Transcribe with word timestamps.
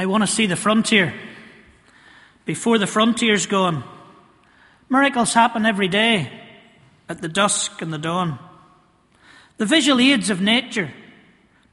I 0.00 0.06
want 0.06 0.22
to 0.22 0.26
see 0.26 0.46
the 0.46 0.56
frontier. 0.56 1.12
Before 2.46 2.78
the 2.78 2.86
frontier's 2.86 3.44
gone, 3.44 3.84
miracles 4.88 5.34
happen 5.34 5.66
every 5.66 5.88
day 5.88 6.32
at 7.06 7.20
the 7.20 7.28
dusk 7.28 7.82
and 7.82 7.92
the 7.92 7.98
dawn. 7.98 8.38
The 9.58 9.66
visual 9.66 10.00
aids 10.00 10.30
of 10.30 10.40
nature, 10.40 10.90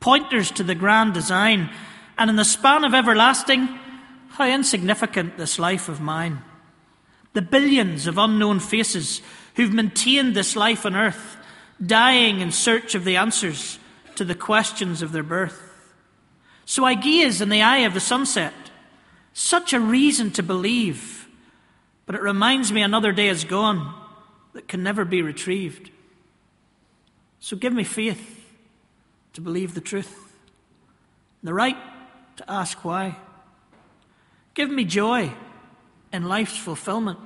pointers 0.02 0.52
to 0.52 0.64
the 0.64 0.76
grand 0.76 1.14
design, 1.14 1.70
and 2.18 2.30
in 2.30 2.36
the 2.36 2.44
span 2.44 2.84
of 2.84 2.94
everlasting, 2.94 3.70
how 4.32 4.46
insignificant 4.46 5.38
this 5.38 5.58
life 5.58 5.88
of 5.88 6.02
mine. 6.02 6.42
The 7.32 7.42
billions 7.42 8.08
of 8.08 8.18
unknown 8.18 8.60
faces 8.60 9.22
who've 9.56 9.72
maintained 9.72 10.36
this 10.36 10.58
life 10.58 10.86
on 10.86 10.98
earth, 10.98 11.38
dying 11.82 12.42
in 12.42 12.52
search 12.52 12.94
of 12.94 13.06
the 13.06 13.16
answers 13.16 13.80
to 14.16 14.26
the 14.26 14.36
questions 14.36 15.02
of 15.02 15.14
their 15.14 15.24
birth. 15.24 15.67
So 16.68 16.84
I 16.84 16.96
gaze 16.96 17.40
in 17.40 17.48
the 17.48 17.62
eye 17.62 17.86
of 17.88 17.94
the 17.94 18.02
sunset. 18.02 18.54
Such 19.32 19.72
a 19.72 19.80
reason 19.80 20.32
to 20.32 20.44
believe. 20.44 21.26
But 22.06 22.16
it 22.16 22.22
reminds 22.22 22.74
me 22.74 22.82
another 22.82 23.14
day 23.14 23.30
is 23.30 23.46
gone 23.46 23.96
that 24.52 24.68
can 24.68 24.84
never 24.84 25.06
be 25.06 25.22
retrieved. 25.22 25.90
So 27.40 27.56
give 27.56 27.72
me 27.72 27.86
faith 27.86 28.46
to 29.32 29.40
believe 29.40 29.76
the 29.76 29.82
truth, 29.82 30.34
the 31.42 31.54
right 31.54 31.78
to 32.36 32.52
ask 32.52 32.84
why. 32.84 33.16
Give 34.54 34.70
me 34.70 34.84
joy 34.84 35.32
in 36.12 36.28
life's 36.28 36.58
fulfillment, 36.58 37.20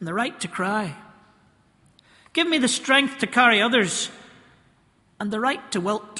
and 0.00 0.08
the 0.08 0.14
right 0.14 0.40
to 0.40 0.48
cry. 0.48 0.96
Give 2.32 2.48
me 2.48 2.58
the 2.58 2.66
strength 2.66 3.18
to 3.18 3.28
carry 3.28 3.62
others, 3.62 4.10
and 5.20 5.30
the 5.30 5.38
right 5.38 5.70
to 5.70 5.80
wilt. 5.80 6.11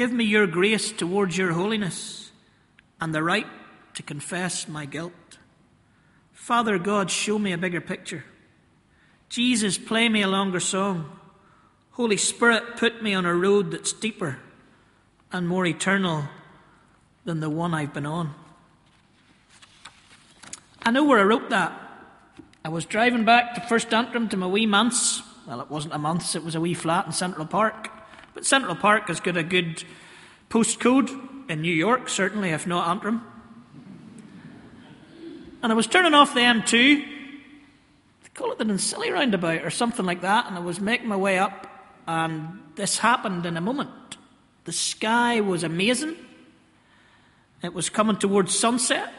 Give 0.00 0.14
me 0.14 0.24
your 0.24 0.46
grace 0.46 0.92
towards 0.92 1.36
your 1.36 1.52
holiness 1.52 2.32
and 3.02 3.14
the 3.14 3.22
right 3.22 3.46
to 3.92 4.02
confess 4.02 4.66
my 4.66 4.86
guilt. 4.86 5.36
Father 6.32 6.78
God, 6.78 7.10
show 7.10 7.38
me 7.38 7.52
a 7.52 7.58
bigger 7.58 7.82
picture. 7.82 8.24
Jesus, 9.28 9.76
play 9.76 10.08
me 10.08 10.22
a 10.22 10.26
longer 10.26 10.58
song. 10.58 11.18
Holy 11.90 12.16
Spirit, 12.16 12.78
put 12.78 13.02
me 13.02 13.12
on 13.12 13.26
a 13.26 13.34
road 13.34 13.72
that's 13.72 13.92
deeper 13.92 14.38
and 15.32 15.46
more 15.46 15.66
eternal 15.66 16.24
than 17.26 17.40
the 17.40 17.50
one 17.50 17.74
I've 17.74 17.92
been 17.92 18.06
on. 18.06 18.34
I 20.82 20.92
know 20.92 21.04
where 21.04 21.18
I 21.18 21.24
wrote 21.24 21.50
that. 21.50 21.78
I 22.64 22.70
was 22.70 22.86
driving 22.86 23.26
back 23.26 23.54
to 23.54 23.60
First 23.60 23.92
Antrim 23.92 24.30
to 24.30 24.38
my 24.38 24.46
wee 24.46 24.64
manse. 24.64 25.20
Well, 25.46 25.60
it 25.60 25.68
wasn't 25.68 25.92
a 25.92 25.98
manse, 25.98 26.34
it 26.34 26.42
was 26.42 26.54
a 26.54 26.60
wee 26.62 26.72
flat 26.72 27.04
in 27.04 27.12
Central 27.12 27.44
Park. 27.44 27.99
But 28.34 28.46
Central 28.46 28.74
Park 28.74 29.08
has 29.08 29.20
got 29.20 29.36
a 29.36 29.42
good 29.42 29.84
postcode 30.48 31.10
in 31.50 31.62
New 31.62 31.74
York, 31.74 32.08
certainly, 32.08 32.50
if 32.50 32.66
not 32.66 32.88
Antrim. 32.88 33.22
And 35.62 35.72
I 35.72 35.74
was 35.74 35.86
turning 35.86 36.14
off 36.14 36.32
the 36.32 36.40
M2, 36.40 36.72
they 36.72 38.28
call 38.34 38.52
it 38.52 38.58
the 38.58 38.64
Nancilly 38.64 39.10
roundabout 39.10 39.62
or 39.62 39.70
something 39.70 40.06
like 40.06 40.22
that, 40.22 40.46
and 40.46 40.56
I 40.56 40.60
was 40.60 40.80
making 40.80 41.08
my 41.08 41.16
way 41.16 41.38
up, 41.38 41.66
and 42.06 42.60
this 42.76 42.98
happened 42.98 43.44
in 43.46 43.56
a 43.56 43.60
moment. 43.60 43.90
The 44.64 44.72
sky 44.72 45.40
was 45.40 45.64
amazing. 45.64 46.16
It 47.62 47.74
was 47.74 47.90
coming 47.90 48.16
towards 48.16 48.58
sunset. 48.58 49.12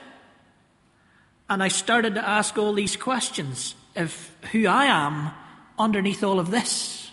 And 1.50 1.62
I 1.62 1.68
started 1.68 2.16
to 2.16 2.28
ask 2.28 2.58
all 2.58 2.74
these 2.74 2.96
questions 2.96 3.76
of 3.96 4.32
who 4.52 4.68
I 4.68 4.86
am 4.86 5.32
underneath 5.78 6.24
all 6.24 6.40
of 6.40 6.50
this. 6.50 7.11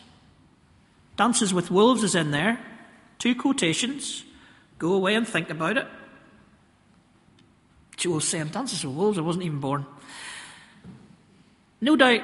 Dances 1.19 1.53
with 1.53 1.69
Wolves 1.73 2.05
is 2.05 2.15
in 2.15 2.31
there. 2.31 2.61
Two 3.19 3.35
quotations. 3.35 4.23
Go 4.79 4.93
away 4.93 5.17
and 5.17 5.27
think 5.27 5.51
about 5.51 5.77
it. 5.77 5.89
Joel 7.97 8.21
saying, 8.21 8.49
Dances 8.49 8.87
with 8.87 8.95
Wolves, 8.95 9.19
I 9.19 9.23
wasn't 9.23 9.45
even 9.45 9.59
born. 9.59 9.85
No 11.81 11.97
doubt 11.97 12.21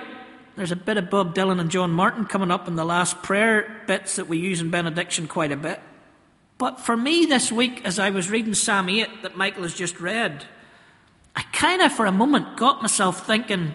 there's 0.54 0.70
a 0.70 0.76
bit 0.76 0.96
of 0.96 1.10
Bob 1.10 1.34
Dylan 1.34 1.60
and 1.60 1.72
John 1.72 1.90
Martin 1.90 2.24
coming 2.24 2.52
up 2.52 2.68
in 2.68 2.76
the 2.76 2.84
last 2.84 3.20
prayer 3.20 3.82
bits 3.88 4.14
that 4.14 4.28
we 4.28 4.38
use 4.38 4.60
in 4.60 4.70
benediction 4.70 5.26
quite 5.26 5.50
a 5.50 5.56
bit. 5.56 5.80
But 6.56 6.78
for 6.78 6.96
me 6.96 7.26
this 7.26 7.50
week, 7.50 7.84
as 7.84 7.98
I 7.98 8.10
was 8.10 8.30
reading 8.30 8.54
Psalm 8.54 8.88
8 8.88 9.22
that 9.22 9.36
Michael 9.36 9.64
has 9.64 9.74
just 9.74 9.98
read, 9.98 10.44
I 11.34 11.42
kind 11.52 11.82
of 11.82 11.90
for 11.90 12.06
a 12.06 12.12
moment 12.12 12.56
got 12.56 12.80
myself 12.80 13.26
thinking, 13.26 13.74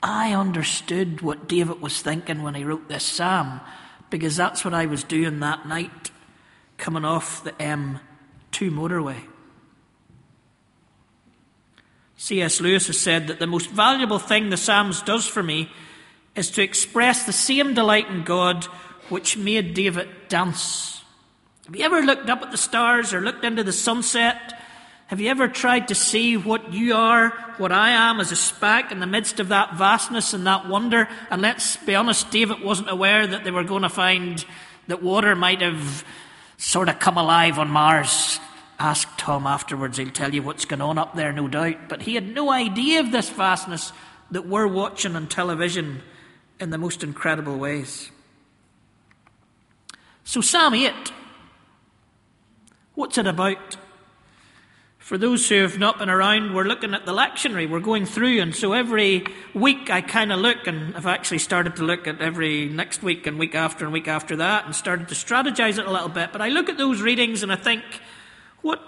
I 0.00 0.34
understood 0.34 1.20
what 1.20 1.48
David 1.48 1.80
was 1.80 2.00
thinking 2.00 2.44
when 2.44 2.54
he 2.54 2.62
wrote 2.62 2.88
this 2.88 3.02
psalm 3.02 3.60
because 4.14 4.36
that's 4.36 4.64
what 4.64 4.72
I 4.72 4.86
was 4.86 5.02
doing 5.02 5.40
that 5.40 5.66
night 5.66 6.12
coming 6.76 7.04
off 7.04 7.42
the 7.42 7.50
um, 7.72 7.98
M2 8.52 8.70
motorway. 8.70 9.16
C.S. 12.16 12.60
Lewis 12.60 12.86
has 12.86 12.96
said 12.96 13.26
that 13.26 13.40
the 13.40 13.48
most 13.48 13.70
valuable 13.70 14.20
thing 14.20 14.50
the 14.50 14.56
Psalms 14.56 15.02
does 15.02 15.26
for 15.26 15.42
me 15.42 15.68
is 16.36 16.48
to 16.52 16.62
express 16.62 17.26
the 17.26 17.32
same 17.32 17.74
delight 17.74 18.08
in 18.08 18.22
God 18.22 18.66
which 19.08 19.36
made 19.36 19.74
David 19.74 20.08
dance. 20.28 21.02
Have 21.66 21.74
you 21.74 21.84
ever 21.84 22.00
looked 22.00 22.30
up 22.30 22.40
at 22.40 22.52
the 22.52 22.56
stars 22.56 23.12
or 23.12 23.20
looked 23.20 23.44
into 23.44 23.64
the 23.64 23.72
sunset 23.72 24.62
have 25.08 25.20
you 25.20 25.28
ever 25.28 25.48
tried 25.48 25.88
to 25.88 25.94
see 25.94 26.36
what 26.36 26.72
you 26.72 26.94
are, 26.94 27.28
what 27.58 27.72
I 27.72 27.90
am, 27.90 28.20
as 28.20 28.32
a 28.32 28.36
speck 28.36 28.90
in 28.90 29.00
the 29.00 29.06
midst 29.06 29.38
of 29.38 29.48
that 29.48 29.74
vastness 29.74 30.32
and 30.32 30.46
that 30.46 30.66
wonder? 30.66 31.08
And 31.30 31.42
let's 31.42 31.76
be 31.76 31.94
honest, 31.94 32.30
David 32.30 32.62
wasn't 32.62 32.90
aware 32.90 33.26
that 33.26 33.44
they 33.44 33.50
were 33.50 33.64
going 33.64 33.82
to 33.82 33.90
find 33.90 34.44
that 34.86 35.02
water 35.02 35.36
might 35.36 35.60
have 35.60 36.04
sort 36.56 36.88
of 36.88 36.98
come 37.00 37.18
alive 37.18 37.58
on 37.58 37.68
Mars. 37.68 38.40
Ask 38.78 39.08
Tom 39.18 39.46
afterwards, 39.46 39.98
he'll 39.98 40.10
tell 40.10 40.34
you 40.34 40.42
what's 40.42 40.64
going 40.64 40.80
on 40.80 40.96
up 40.96 41.14
there, 41.14 41.32
no 41.32 41.48
doubt. 41.48 41.88
But 41.88 42.02
he 42.02 42.14
had 42.14 42.34
no 42.34 42.50
idea 42.50 43.00
of 43.00 43.12
this 43.12 43.28
vastness 43.28 43.92
that 44.30 44.46
we're 44.46 44.66
watching 44.66 45.16
on 45.16 45.28
television 45.28 46.00
in 46.58 46.70
the 46.70 46.78
most 46.78 47.04
incredible 47.04 47.58
ways. 47.58 48.10
So, 50.24 50.40
Psalm 50.40 50.74
8, 50.74 50.92
what's 52.94 53.18
it 53.18 53.26
about? 53.26 53.76
For 55.04 55.18
those 55.18 55.46
who 55.50 55.56
have 55.60 55.78
not 55.78 55.98
been 55.98 56.08
around, 56.08 56.54
we're 56.54 56.64
looking 56.64 56.94
at 56.94 57.04
the 57.04 57.12
lectionary. 57.12 57.68
We're 57.68 57.78
going 57.78 58.06
through, 58.06 58.40
and 58.40 58.54
so 58.54 58.72
every 58.72 59.26
week 59.52 59.90
I 59.90 60.00
kind 60.00 60.32
of 60.32 60.40
look, 60.40 60.66
and 60.66 60.96
I've 60.96 61.04
actually 61.04 61.40
started 61.40 61.76
to 61.76 61.82
look 61.82 62.08
at 62.08 62.22
every 62.22 62.70
next 62.70 63.02
week 63.02 63.26
and 63.26 63.38
week 63.38 63.54
after 63.54 63.84
and 63.84 63.92
week 63.92 64.08
after 64.08 64.36
that, 64.36 64.64
and 64.64 64.74
started 64.74 65.08
to 65.08 65.14
strategize 65.14 65.78
it 65.78 65.84
a 65.84 65.90
little 65.90 66.08
bit. 66.08 66.32
But 66.32 66.40
I 66.40 66.48
look 66.48 66.70
at 66.70 66.78
those 66.78 67.02
readings 67.02 67.42
and 67.42 67.52
I 67.52 67.56
think, 67.56 67.82
what 68.62 68.80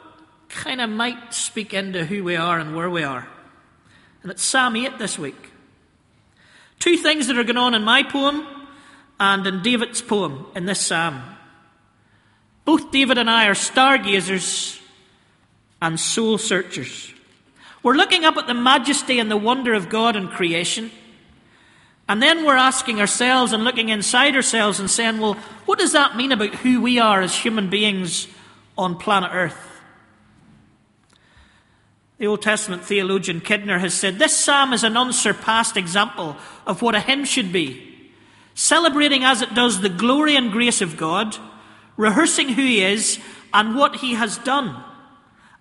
kind 0.49 0.81
of 0.81 0.89
might 0.89 1.35
speak 1.35 1.75
into 1.75 2.07
who 2.07 2.25
we 2.25 2.35
are 2.35 2.59
and 2.59 2.75
where 2.75 2.89
we 2.89 3.03
are? 3.03 3.29
And 4.23 4.33
it's 4.33 4.43
Psalm 4.43 4.75
8 4.75 4.97
this 4.97 5.19
week. 5.19 5.51
Two 6.79 6.97
things 6.97 7.27
that 7.27 7.37
are 7.37 7.45
going 7.45 7.59
on 7.59 7.75
in 7.75 7.85
my 7.85 8.03
poem 8.03 8.47
and 9.21 9.47
in 9.47 9.61
David's 9.61 10.01
poem 10.01 10.47
in 10.55 10.65
this 10.65 10.81
psalm. 10.81 11.21
Both 12.65 12.91
David 12.91 13.19
and 13.19 13.29
I 13.29 13.49
are 13.49 13.55
stargazers 13.55 14.76
and 15.81 15.99
soul 15.99 16.39
searchers. 16.39 17.13
We're 17.83 17.95
looking 17.95 18.25
up 18.25 18.37
at 18.37 18.47
the 18.47 18.55
majesty 18.55 19.19
and 19.19 19.31
the 19.31 19.37
wonder 19.37 19.75
of 19.75 19.89
God 19.89 20.17
and 20.17 20.29
creation. 20.29 20.91
And 22.09 22.23
then 22.23 22.45
we're 22.45 22.57
asking 22.57 23.01
ourselves 23.01 23.53
and 23.53 23.65
looking 23.65 23.89
inside 23.89 24.35
ourselves 24.37 24.81
and 24.81 24.91
saying, 24.91 25.21
well, 25.21 25.35
what 25.67 25.79
does 25.79 25.93
that 25.93 26.17
mean 26.17 26.33
about 26.33 26.55
who 26.57 26.81
we 26.81 26.99
are 26.99 27.21
as 27.21 27.37
human 27.37 27.69
beings 27.69 28.29
on 28.79 28.97
planet 28.97 29.31
Earth? 29.33 29.81
The 32.19 32.27
Old 32.27 32.43
Testament 32.43 32.83
theologian 32.83 33.41
Kidner 33.41 33.79
has 33.79 33.93
said 33.93 34.19
this 34.19 34.37
psalm 34.37 34.73
is 34.73 34.85
an 34.85 34.97
unsurpassed 34.97 35.77
example 35.77 36.37
of 36.67 36.81
what 36.81 36.95
a 36.95 37.01
hymn 37.01 37.25
should 37.25 37.53
be, 37.53 38.11
celebrating 38.55 39.23
as 39.23 39.43
it 39.43 39.55
does 39.55 39.81
the 39.81 39.91
glory 39.91 40.35
and 40.35 40.51
grace 40.51 40.81
of 40.81 40.97
God, 40.97 41.37
rehearsing 41.97 42.49
who 42.49 42.63
He 42.63 42.83
is 42.83 43.19
and 43.53 43.77
what 43.77 43.97
He 43.97 44.15
has 44.15 44.39
done 44.39 44.83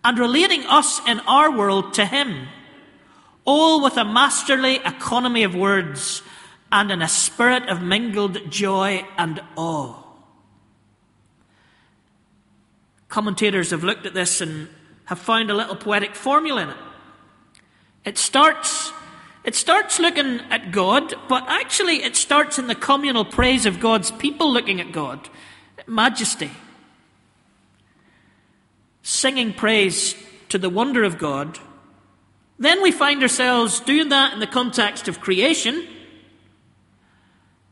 and 0.06 0.20
relating 0.20 0.64
us 0.68 1.02
in 1.08 1.20
our 1.22 1.50
world 1.50 1.96
to 1.96 2.06
Him, 2.06 2.48
all 3.44 3.84
with 3.84 3.98
a 3.98 4.06
masterly 4.06 4.76
economy 4.76 5.42
of 5.42 5.56
words 5.56 6.22
and 6.72 6.92
in 6.92 7.02
a 7.02 7.08
spirit 7.08 7.68
of 7.68 7.82
mingled 7.82 8.52
joy 8.52 9.04
and 9.18 9.42
awe. 9.56 9.96
Commentators 13.08 13.72
have 13.72 13.84
looked 13.84 14.06
at 14.06 14.14
this 14.14 14.42
and 14.42 14.70
have 15.06 15.18
found 15.18 15.50
a 15.50 15.56
little 15.56 15.76
poetic 15.76 16.14
formula 16.14 16.62
in 16.62 16.70
it. 16.70 16.78
It 18.06 18.18
starts, 18.20 18.92
it 19.44 19.56
starts 19.56 20.00
looking 20.00 20.40
at 20.52 20.72
God, 20.72 21.16
but 21.28 21.46
actually 21.48 22.04
it 22.04 22.16
starts 22.16 22.60
in 22.60 22.68
the 22.68 22.76
communal 22.76 23.26
praise 23.26 23.66
of 23.66 23.80
God's 23.80 24.12
people 24.12 24.54
looking 24.54 24.80
at 24.80 24.92
God. 24.92 25.30
Majesty 25.88 26.52
singing 29.06 29.54
praise 29.54 30.16
to 30.50 30.58
the 30.58 30.70
wonder 30.70 31.04
of 31.04 31.18
God, 31.18 31.60
then 32.58 32.82
we 32.82 32.92
find 32.92 33.22
ourselves 33.22 33.80
doing 33.80 34.10
that 34.10 34.34
in 34.34 34.40
the 34.40 34.48
context 34.48 35.08
of 35.08 35.22
creation. 35.22 35.88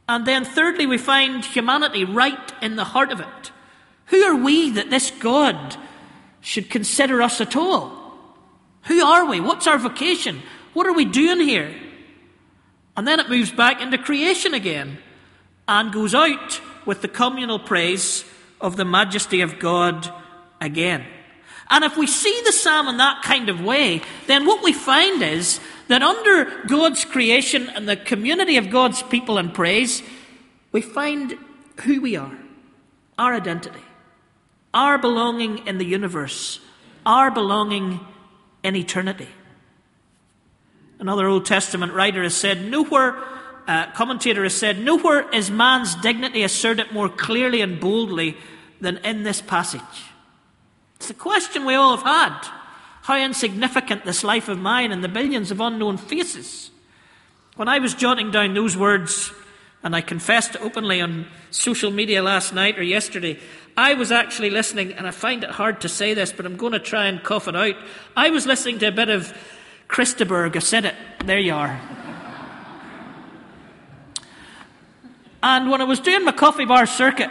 And 0.07 0.25
then, 0.25 0.45
thirdly, 0.45 0.85
we 0.85 0.97
find 0.97 1.44
humanity 1.44 2.06
right 2.06 2.53
in 2.62 2.75
the 2.75 2.83
heart 2.83 3.12
of 3.12 3.19
it. 3.19 3.51
Who 4.07 4.21
are 4.24 4.35
we 4.35 4.71
that 4.71 4.89
this 4.89 5.09
God, 5.09 5.77
should 6.44 6.69
consider 6.69 7.21
us 7.21 7.41
at 7.41 7.56
all. 7.56 7.97
Who 8.83 9.03
are 9.03 9.25
we? 9.25 9.39
What's 9.39 9.65
our 9.65 9.77
vocation? 9.77 10.44
What 10.74 10.86
are 10.86 10.94
we 10.94 11.06
doing 11.06 11.39
here? 11.39 11.74
And 12.95 13.07
then 13.07 13.19
it 13.21 13.29
moves 13.29 13.51
back 13.51 13.81
into 13.81 13.97
creation 13.97 14.53
again 14.53 14.97
and 15.68 15.94
goes 15.94 16.13
out 16.13 16.62
with 16.86 17.01
the 17.01 17.07
communal 17.07 17.59
praise 17.59 18.25
of 18.59 18.75
the 18.75 18.83
majesty 18.83 19.39
of 19.39 19.57
God 19.57 20.13
again. 20.59 21.06
And 21.73 21.83
if 21.83 21.97
we 21.97 22.05
see 22.05 22.39
the 22.45 22.51
psalm 22.51 22.87
in 22.87 22.97
that 22.97 23.23
kind 23.23 23.49
of 23.49 23.59
way, 23.59 24.03
then 24.27 24.45
what 24.45 24.63
we 24.63 24.73
find 24.73 25.23
is 25.23 25.59
that 25.87 26.03
under 26.03 26.45
God's 26.67 27.03
creation 27.03 27.67
and 27.67 27.89
the 27.89 27.97
community 27.97 28.57
of 28.57 28.69
God's 28.69 29.01
people 29.01 29.39
in 29.39 29.49
praise, 29.49 30.03
we 30.71 30.81
find 30.81 31.35
who 31.83 31.99
we 31.99 32.15
are, 32.15 32.37
our 33.17 33.33
identity, 33.33 33.81
our 34.71 34.99
belonging 34.99 35.65
in 35.65 35.79
the 35.79 35.85
universe, 35.85 36.59
our 37.07 37.31
belonging 37.31 37.99
in 38.61 38.75
eternity. 38.75 39.29
Another 40.99 41.25
Old 41.25 41.47
Testament 41.47 41.91
writer 41.91 42.21
has 42.21 42.35
said, 42.35 42.69
Nowhere, 42.69 43.17
uh, 43.67 43.91
commentator 43.93 44.43
has 44.43 44.53
said, 44.53 44.77
Nowhere 44.77 45.27
is 45.31 45.49
man's 45.49 45.95
dignity 45.95 46.43
asserted 46.43 46.91
more 46.91 47.09
clearly 47.09 47.61
and 47.61 47.79
boldly 47.79 48.37
than 48.79 48.97
in 48.97 49.23
this 49.23 49.41
passage. 49.41 50.12
It's 51.03 51.09
the 51.09 51.15
question 51.15 51.65
we 51.65 51.75
all 51.75 51.97
have 51.97 52.05
had. 52.05 52.50
How 53.01 53.17
insignificant 53.17 54.05
this 54.05 54.23
life 54.23 54.47
of 54.47 54.57
mine 54.57 54.94
and 54.94 55.03
the 55.03 55.09
billions 55.09 55.51
of 55.51 55.59
unknown 55.59 55.97
faces. 55.97 56.71
When 57.57 57.67
I 57.67 57.79
was 57.79 57.94
jotting 57.94 58.31
down 58.31 58.53
those 58.53 58.77
words, 58.77 59.33
and 59.83 59.94
I 59.94 60.00
confessed 60.00 60.55
openly 60.61 61.01
on 61.01 61.27
social 61.51 61.91
media 61.91 62.23
last 62.23 62.53
night 62.53 62.79
or 62.79 62.83
yesterday, 62.83 63.38
I 63.75 63.95
was 63.95 64.13
actually 64.13 64.50
listening, 64.50 64.94
and 64.94 65.05
I 65.05 65.11
find 65.11 65.44
it 65.44 65.50
hard 65.50 65.81
to 65.81 65.89
say 65.89 66.13
this, 66.13 66.31
but 66.31 66.45
I'm 66.45 66.55
going 66.55 66.71
to 66.71 66.79
try 66.79 67.07
and 67.07 67.21
cough 67.21 67.50
it 67.50 67.55
out. 67.57 67.75
I 68.15 68.29
was 68.29 68.45
listening 68.45 68.79
to 68.79 68.88
a 68.88 68.91
bit 68.94 69.09
of 69.09 69.38
Chris 69.89 70.13
de 70.13 70.25
Burgh. 70.25 70.55
I 70.55 70.59
said 70.59 70.85
it. 70.85 70.95
There 71.25 71.38
you 71.38 71.53
are. 71.53 71.81
and 75.44 75.69
when 75.69 75.81
I 75.81 75.83
was 75.83 76.00
doing 76.00 76.23
my 76.23 76.31
coffee 76.31 76.63
bar 76.63 76.85
circuit, 76.85 77.29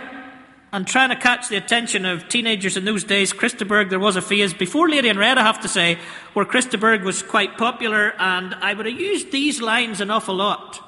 and 0.73 0.87
trying 0.87 1.11
to 1.11 1.17
catch 1.17 1.49
the 1.49 1.57
attention 1.57 2.07
of 2.07 2.29
teenagers 2.29 2.79
in 2.79 2.87
those 2.87 3.05
days, 3.05 3.33
Chris 3.33 3.53
de 3.53 3.65
Burgh, 3.65 3.91
there 3.91 3.99
was 3.99 4.17
a 4.17 4.23
phase 4.23 4.55
before 4.55 4.89
Lady 4.89 5.09
in 5.09 5.19
Red, 5.19 5.37
I 5.37 5.43
have 5.43 5.61
to 5.61 5.69
say, 5.69 5.99
where 6.33 6.47
Chris 6.47 6.65
de 6.65 6.79
Burgh 6.79 7.03
was 7.03 7.23
quite 7.23 7.59
popular, 7.59 8.15
and 8.19 8.55
I 8.55 8.73
would 8.73 8.87
have 8.87 8.99
used 8.99 9.31
these 9.31 9.61
lines 9.61 10.01
an 10.01 10.11
awful 10.11 10.35
lot. 10.35 10.81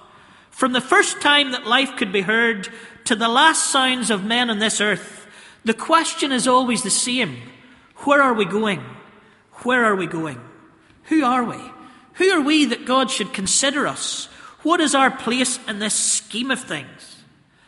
From 0.50 0.72
the 0.72 0.80
first 0.80 1.20
time 1.20 1.50
that 1.50 1.66
life 1.66 1.96
could 1.96 2.12
be 2.12 2.22
heard 2.22 2.68
to 3.04 3.14
the 3.14 3.28
last 3.28 3.70
sounds 3.70 4.10
of 4.10 4.24
men 4.24 4.48
on 4.48 4.58
this 4.58 4.80
earth, 4.80 5.26
the 5.64 5.74
question 5.74 6.32
is 6.32 6.48
always 6.48 6.82
the 6.82 6.90
same. 6.90 7.36
Where 7.98 8.22
are 8.22 8.34
we 8.34 8.46
going? 8.46 8.82
Where 9.64 9.84
are 9.84 9.96
we 9.96 10.06
going? 10.06 10.40
Who 11.04 11.24
are 11.24 11.44
we? 11.44 11.60
Who 12.14 12.30
are 12.30 12.40
we 12.40 12.66
that 12.66 12.86
God 12.86 13.10
should 13.10 13.34
consider 13.34 13.86
us? 13.86 14.26
What 14.62 14.80
is 14.80 14.94
our 14.94 15.10
place 15.10 15.58
in 15.68 15.78
this 15.78 15.94
scheme 15.94 16.50
of 16.50 16.60
things? 16.60 17.16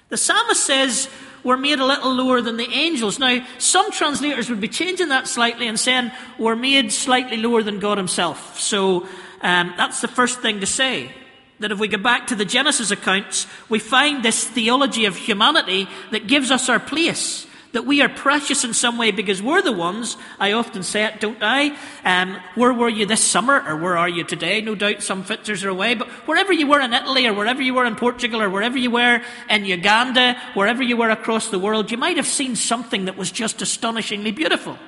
The 0.09 0.17
psalmist 0.17 0.65
says, 0.65 1.09
we're 1.47 1.57
made 1.57 1.79
a 1.79 1.85
little 1.85 2.13
lower 2.13 2.43
than 2.43 2.57
the 2.57 2.69
angels. 2.69 3.21
Now, 3.21 3.47
some 3.59 3.93
translators 3.93 4.51
would 4.51 4.61
be 4.61 4.67
changing 4.67 5.11
that 5.11 5.29
slightly 5.29 5.69
and 5.69 5.79
saying 5.79 6.11
we're 6.41 6.57
made 6.57 6.93
slightly 6.93 7.37
lower 7.37 7.63
than 7.63 7.79
God 7.79 7.99
Himself. 7.99 8.59
So 8.59 9.07
um, 9.43 9.73
that's 9.77 10.01
the 10.01 10.09
first 10.09 10.41
thing 10.41 10.59
to 10.59 10.67
say. 10.67 11.13
That 11.61 11.71
if 11.71 11.79
we 11.79 11.87
go 11.87 11.99
back 11.99 12.27
to 12.27 12.35
the 12.35 12.45
Genesis 12.45 12.91
accounts, 12.91 13.47
we 13.69 13.79
find 13.79 14.25
this 14.25 14.43
theology 14.43 15.05
of 15.05 15.17
humanity 15.17 15.89
that 16.11 16.27
gives 16.27 16.51
us 16.51 16.69
our 16.69 16.81
place 16.81 17.47
that 17.77 17.85
we 17.85 18.01
are 18.01 18.09
precious 18.09 18.65
in 18.65 18.73
some 18.73 18.97
way 18.97 19.11
because 19.11 19.43
we're 19.43 19.61
the 19.61 19.71
ones, 19.71 20.17
I 20.41 20.53
often 20.53 20.83
say 20.83 21.05
it, 21.05 21.21
don't 21.21 21.43
I? 21.43 21.77
Um, 22.07 22.41
where 22.55 22.73
were 22.73 22.89
you 22.89 23.05
this 23.05 23.23
summer 23.23 23.63
or 23.69 23.77
where 23.77 23.99
are 23.99 24.09
you 24.09 24.25
today? 24.25 24.63
No 24.63 24.75
doubt 24.75 25.03
some 25.03 25.25
Fitzers 25.25 25.63
are 25.63 25.69
away, 25.69 25.95
but 25.95 26.09
wherever 26.27 26.55
you 26.55 26.67
were 26.67 26.81
in 26.81 26.95
Italy 26.95 27.27
or 27.27 27.35
wherever 27.35 27.61
you 27.61 27.75
were 27.75 27.85
in 27.85 27.95
Portugal 27.95 28.41
or 28.41 28.49
wherever 28.49 28.79
you 28.79 28.91
were 28.91 29.21
in 29.51 29.67
Uganda, 29.67 30.41
wherever 30.55 30.83
you 30.83 30.97
were 30.97 31.11
across 31.11 31.51
the 31.51 31.59
world, 31.59 31.91
you 31.91 31.99
might 31.99 32.17
have 32.17 32.27
seen 32.27 32.57
something 32.57 33.05
that 33.05 33.19
was 33.19 33.31
just 33.31 33.61
astonishingly 33.61 34.31
beautiful. 34.31 34.79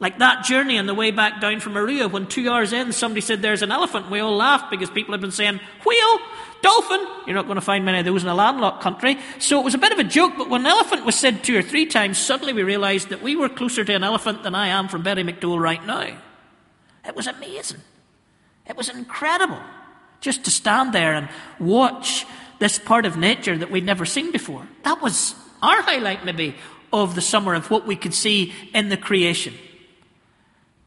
Like 0.00 0.18
that 0.18 0.44
journey 0.44 0.78
on 0.78 0.86
the 0.86 0.94
way 0.94 1.10
back 1.10 1.42
down 1.42 1.60
from 1.60 1.74
Arua, 1.74 2.10
when 2.10 2.26
two 2.26 2.50
hours 2.50 2.72
in, 2.72 2.90
somebody 2.92 3.20
said 3.20 3.42
there's 3.42 3.60
an 3.60 3.70
elephant. 3.70 4.10
We 4.10 4.20
all 4.20 4.34
laughed 4.34 4.70
because 4.70 4.88
people 4.88 5.12
had 5.12 5.20
been 5.20 5.30
saying, 5.30 5.60
wheel, 5.84 6.18
dolphin. 6.62 7.06
You're 7.26 7.36
not 7.36 7.44
going 7.44 7.56
to 7.56 7.60
find 7.60 7.84
many 7.84 7.98
of 7.98 8.06
those 8.06 8.22
in 8.22 8.28
a 8.30 8.34
landlocked 8.34 8.82
country. 8.82 9.18
So 9.38 9.60
it 9.60 9.64
was 9.64 9.74
a 9.74 9.78
bit 9.78 9.92
of 9.92 9.98
a 9.98 10.04
joke, 10.04 10.32
but 10.38 10.48
when 10.48 10.62
an 10.62 10.68
elephant 10.68 11.04
was 11.04 11.16
said 11.16 11.44
two 11.44 11.56
or 11.58 11.62
three 11.62 11.84
times, 11.84 12.16
suddenly 12.16 12.54
we 12.54 12.62
realized 12.62 13.10
that 13.10 13.22
we 13.22 13.36
were 13.36 13.50
closer 13.50 13.84
to 13.84 13.94
an 13.94 14.02
elephant 14.02 14.42
than 14.42 14.54
I 14.54 14.68
am 14.68 14.88
from 14.88 15.04
Ballymacdole 15.04 15.60
right 15.60 15.84
now. 15.84 16.16
It 17.06 17.14
was 17.14 17.26
amazing. 17.26 17.80
It 18.66 18.76
was 18.76 18.88
incredible 18.88 19.60
just 20.22 20.44
to 20.44 20.50
stand 20.50 20.94
there 20.94 21.12
and 21.12 21.28
watch 21.58 22.24
this 22.58 22.78
part 22.78 23.04
of 23.04 23.18
nature 23.18 23.56
that 23.58 23.70
we'd 23.70 23.84
never 23.84 24.06
seen 24.06 24.32
before. 24.32 24.66
That 24.84 25.02
was 25.02 25.34
our 25.62 25.82
highlight, 25.82 26.24
maybe, 26.24 26.54
of 26.90 27.14
the 27.14 27.20
summer 27.20 27.54
of 27.54 27.70
what 27.70 27.86
we 27.86 27.96
could 27.96 28.14
see 28.14 28.54
in 28.72 28.88
the 28.88 28.96
creation. 28.96 29.54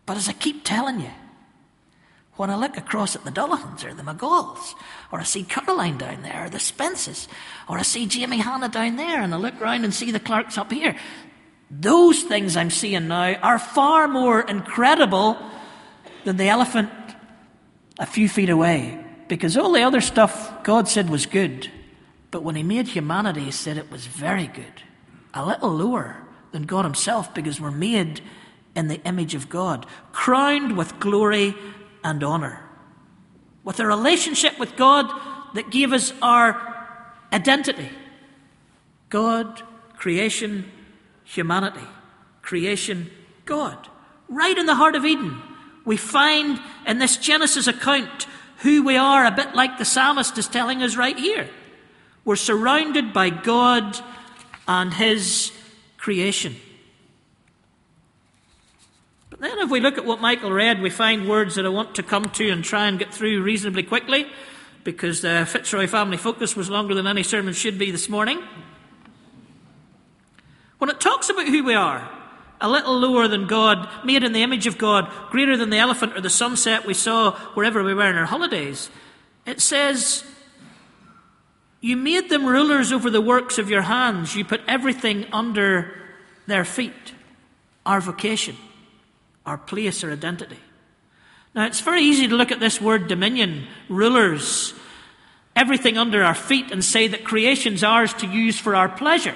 But 0.06 0.18
as 0.18 0.28
I 0.28 0.34
keep 0.34 0.64
telling 0.64 1.00
you, 1.00 1.12
when 2.36 2.50
I 2.50 2.56
look 2.56 2.78
across 2.78 3.16
at 3.16 3.24
the 3.26 3.32
Dullahans 3.32 3.86
or 3.86 3.94
the 3.94 4.02
McGalls, 4.02 4.74
or 5.12 5.20
I 5.20 5.24
see 5.24 5.44
Caroline 5.44 6.00
down 6.00 6.24
there, 6.24 6.46
or 6.46 6.50
the 6.50 6.58
Spences, 6.58 7.28
or 7.70 7.78
I 7.78 7.84
see 7.84 8.08
Jamie 8.08 8.38
Hanna 8.38 8.70
down 8.70 8.96
there, 8.96 9.22
and 9.22 9.34
I 9.34 9.38
look 9.38 9.60
round 9.62 9.84
and 9.84 9.94
see 9.94 10.12
the 10.12 10.20
Clarks 10.20 10.58
up 10.58 10.72
here, 10.72 10.96
those 11.70 12.24
things 12.24 12.58
I'm 12.58 12.70
seeing 12.70 13.08
now 13.08 13.34
are 13.36 13.60
far 13.60 14.08
more 14.08 14.42
incredible 14.42 15.38
than 16.24 16.38
the 16.38 16.50
elephant 16.50 16.90
a 18.00 18.06
few 18.06 18.28
feet 18.28 18.50
away. 18.50 19.00
Because 19.28 19.56
all 19.56 19.72
the 19.72 19.84
other 19.84 20.02
stuff 20.02 20.64
God 20.64 20.88
said 20.88 21.10
was 21.10 21.26
good, 21.26 21.72
but 22.32 22.44
when 22.44 22.56
He 22.56 22.64
made 22.64 22.88
humanity, 22.88 23.42
He 23.42 23.52
said 23.52 23.78
it 23.78 23.92
was 23.92 24.08
very 24.08 24.48
good. 24.48 24.84
A 25.34 25.46
little 25.46 25.70
lower 25.70 26.18
than 26.52 26.64
God 26.64 26.84
Himself, 26.84 27.34
because 27.34 27.62
we're 27.62 27.72
made 27.72 28.22
in 28.76 28.88
the 28.88 29.02
image 29.04 29.36
of 29.36 29.50
God, 29.50 29.86
crowned 30.12 30.78
with 30.78 31.00
glory 31.00 31.56
and 32.04 32.24
honor. 32.24 32.60
With 33.64 33.80
a 33.80 33.86
relationship 33.86 34.60
with 34.60 34.76
God 34.76 35.10
that 35.54 35.70
gave 35.70 35.94
us 35.94 36.14
our 36.22 36.74
identity 37.32 37.90
God, 39.10 39.62
creation, 39.96 40.72
humanity. 41.24 41.86
Creation, 42.42 43.12
God. 43.46 43.88
Right 44.28 44.58
in 44.58 44.66
the 44.66 44.74
heart 44.74 44.96
of 44.96 45.06
Eden, 45.06 45.40
we 45.86 45.98
find 45.98 46.60
in 46.88 46.98
this 46.98 47.18
Genesis 47.18 47.68
account 47.68 48.26
who 48.64 48.82
we 48.82 48.98
are, 48.98 49.24
a 49.24 49.32
bit 49.32 49.54
like 49.54 49.78
the 49.78 49.86
psalmist 49.86 50.38
is 50.40 50.48
telling 50.48 50.82
us 50.82 50.96
right 50.96 51.18
here. 51.18 51.48
We're 52.26 52.38
surrounded 52.38 53.14
by 53.14 53.30
God 53.30 54.00
and 54.68 54.92
His 54.92 55.52
creation. 55.98 56.56
Then, 59.44 59.60
if 59.60 59.70
we 59.70 59.82
look 59.82 59.98
at 59.98 60.06
what 60.06 60.22
Michael 60.22 60.54
read, 60.54 60.82
we 60.82 60.90
find 60.90 61.28
words 61.28 61.56
that 61.56 61.66
I 61.66 61.70
want 61.70 61.96
to 61.96 62.04
come 62.04 62.24
to 62.24 62.50
and 62.50 62.64
try 62.64 62.88
and 62.88 62.98
get 62.98 63.14
through 63.14 63.44
reasonably 63.44 63.84
quickly, 63.84 64.26
because 64.86 65.20
the 65.20 65.46
Fitzroy 65.46 65.86
family 65.86 66.16
focus 66.16 66.56
was 66.56 66.70
longer 66.70 66.94
than 66.94 67.08
any 67.08 67.24
sermon 67.24 67.54
should 67.54 67.78
be 67.78 67.92
this 67.92 68.08
morning. 68.08 68.42
When 70.78 70.90
it 70.90 71.02
talks 71.02 71.30
about 71.30 71.48
who 71.48 71.62
we 71.62 71.74
are, 71.74 72.10
a 72.62 72.70
little 72.70 72.98
lower 72.98 73.28
than 73.28 73.46
God, 73.46 73.90
made 74.06 74.24
in 74.24 74.32
the 74.32 74.44
image 74.44 74.66
of 74.66 74.78
God, 74.78 75.12
greater 75.30 75.58
than 75.58 75.72
the 75.72 75.78
elephant 75.78 76.16
or 76.16 76.22
the 76.22 76.30
sunset 76.30 76.86
we 76.86 76.94
saw 76.94 77.32
wherever 77.54 77.84
we 77.84 77.94
were 77.94 78.10
in 78.10 78.16
our 78.16 78.24
holidays, 78.24 78.90
it 79.46 79.60
says, 79.60 80.24
You 81.82 81.98
made 81.98 82.30
them 82.30 82.46
rulers 82.46 82.94
over 82.94 83.10
the 83.10 83.20
works 83.20 83.58
of 83.58 83.70
your 83.70 83.82
hands. 83.82 84.38
You 84.38 84.46
put 84.46 84.62
everything 84.70 85.26
under 85.34 86.02
their 86.48 86.64
feet. 86.64 87.14
Our 87.86 88.00
vocation 88.00 88.56
our 89.46 89.58
place, 89.58 90.04
our 90.04 90.12
identity. 90.12 90.60
Now, 91.56 91.66
it's 91.66 91.82
very 91.82 92.02
easy 92.02 92.28
to 92.28 92.36
look 92.36 92.52
at 92.52 92.60
this 92.60 92.82
word 92.82 93.08
dominion, 93.08 93.68
rulers, 93.90 94.74
everything 95.56 95.98
under 95.98 96.24
our 96.24 96.34
feet, 96.34 96.72
and 96.72 96.84
say 96.84 97.08
that 97.10 97.24
creation's 97.24 97.84
ours 97.84 98.14
to 98.16 98.28
use 98.28 98.58
for 98.58 98.76
our 98.76 98.90
pleasure. 98.90 99.36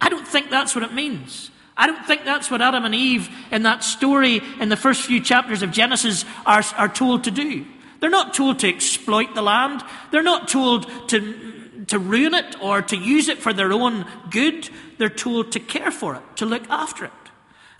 I 0.00 0.08
don't 0.08 0.26
think 0.26 0.50
that's 0.50 0.74
what 0.74 0.84
it 0.84 0.92
means. 0.92 1.50
I 1.76 1.86
don't 1.86 2.04
think 2.06 2.24
that's 2.24 2.50
what 2.50 2.60
Adam 2.60 2.84
and 2.84 2.94
Eve 2.94 3.28
in 3.50 3.62
that 3.62 3.84
story 3.84 4.40
in 4.60 4.68
the 4.68 4.76
first 4.76 5.02
few 5.02 5.20
chapters 5.20 5.62
of 5.62 5.70
Genesis 5.70 6.24
are, 6.44 6.62
are 6.76 6.88
told 6.88 7.24
to 7.24 7.30
do. 7.30 7.64
They're 8.00 8.10
not 8.10 8.34
told 8.34 8.60
to 8.60 8.68
exploit 8.68 9.34
the 9.34 9.42
land. 9.42 9.82
They're 10.10 10.22
not 10.22 10.48
told 10.48 11.08
to, 11.08 11.84
to 11.86 11.98
ruin 11.98 12.34
it 12.34 12.56
or 12.60 12.82
to 12.82 12.96
use 12.96 13.28
it 13.28 13.38
for 13.38 13.52
their 13.52 13.72
own 13.72 14.06
good. 14.30 14.68
They're 14.98 15.08
told 15.08 15.52
to 15.52 15.60
care 15.60 15.90
for 15.90 16.14
it, 16.16 16.22
to 16.36 16.46
look 16.46 16.68
after 16.68 17.06
it. 17.06 17.12